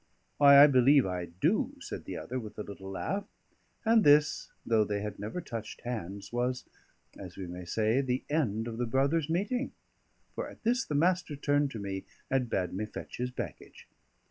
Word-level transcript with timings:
"Why, 0.39 0.57
I 0.63 0.65
believe 0.65 1.05
I 1.05 1.25
do," 1.25 1.77
said 1.79 2.05
the 2.05 2.17
other, 2.17 2.39
with 2.39 2.57
a 2.57 2.63
little 2.63 2.89
laugh. 2.89 3.27
And 3.85 4.03
this, 4.03 4.51
though 4.65 4.83
they 4.83 5.01
had 5.01 5.19
never 5.19 5.41
touched 5.41 5.81
hands, 5.81 6.33
was 6.33 6.67
(as 7.19 7.37
we 7.37 7.45
may 7.45 7.65
say) 7.65 8.01
the 8.01 8.23
end 8.27 8.67
of 8.67 8.79
the 8.79 8.87
brothers' 8.87 9.29
meeting; 9.29 9.73
for 10.33 10.49
at 10.49 10.63
this 10.63 10.83
the 10.85 10.95
Master 10.95 11.35
turned 11.35 11.69
to 11.69 11.79
me 11.79 12.05
and 12.31 12.49
bade 12.49 12.73
me 12.73 12.87
fetch 12.87 13.17
his 13.17 13.29
baggage. 13.29 13.87